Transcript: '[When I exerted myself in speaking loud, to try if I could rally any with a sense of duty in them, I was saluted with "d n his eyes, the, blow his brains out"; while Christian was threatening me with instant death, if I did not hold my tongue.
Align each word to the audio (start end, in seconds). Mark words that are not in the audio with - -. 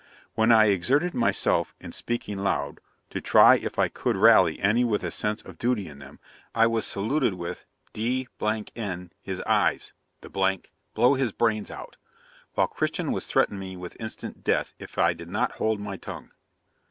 '[When 0.33 0.51
I 0.51 0.69
exerted 0.69 1.13
myself 1.13 1.75
in 1.79 1.91
speaking 1.91 2.39
loud, 2.39 2.79
to 3.11 3.21
try 3.21 3.57
if 3.57 3.77
I 3.77 3.87
could 3.87 4.17
rally 4.17 4.59
any 4.59 4.83
with 4.83 5.03
a 5.03 5.11
sense 5.11 5.43
of 5.43 5.59
duty 5.59 5.87
in 5.87 5.99
them, 5.99 6.19
I 6.55 6.65
was 6.65 6.87
saluted 6.87 7.35
with 7.35 7.67
"d 7.93 8.27
n 8.75 9.11
his 9.21 9.41
eyes, 9.41 9.93
the, 10.21 10.63
blow 10.95 11.13
his 11.13 11.31
brains 11.33 11.69
out"; 11.69 11.97
while 12.55 12.65
Christian 12.67 13.11
was 13.11 13.27
threatening 13.27 13.59
me 13.59 13.77
with 13.77 13.95
instant 13.99 14.43
death, 14.43 14.73
if 14.79 14.97
I 14.97 15.13
did 15.13 15.29
not 15.29 15.51
hold 15.61 15.79
my 15.79 15.97
tongue. 15.97 16.31